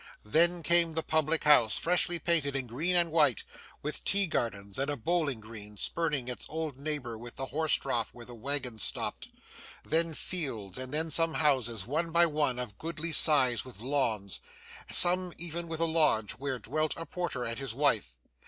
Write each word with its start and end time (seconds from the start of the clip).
Then 0.25 0.63
came 0.63 0.95
the 0.95 1.03
public 1.03 1.43
house, 1.43 1.77
freshly 1.77 2.17
painted 2.17 2.55
in 2.55 2.65
green 2.65 2.95
and 2.95 3.11
white, 3.11 3.43
with 3.83 4.03
tea 4.03 4.25
gardens 4.25 4.79
and 4.79 4.89
a 4.89 4.97
bowling 4.97 5.39
green, 5.39 5.77
spurning 5.77 6.27
its 6.27 6.47
old 6.49 6.79
neighbour 6.79 7.19
with 7.19 7.35
the 7.35 7.45
horse 7.45 7.73
trough 7.75 8.11
where 8.11 8.25
the 8.25 8.33
waggons 8.33 8.81
stopped; 8.81 9.27
then, 9.85 10.15
fields; 10.15 10.79
and 10.79 10.91
then, 10.91 11.11
some 11.11 11.35
houses, 11.35 11.85
one 11.85 12.11
by 12.11 12.25
one, 12.25 12.57
of 12.57 12.79
goodly 12.79 13.11
size 13.11 13.63
with 13.63 13.79
lawns, 13.79 14.41
some 14.89 15.33
even 15.37 15.67
with 15.67 15.79
a 15.79 15.85
lodge 15.85 16.31
where 16.31 16.57
dwelt 16.57 16.95
a 16.97 17.05
porter 17.05 17.43
and 17.43 17.59
his 17.59 17.75
wife. 17.75 18.15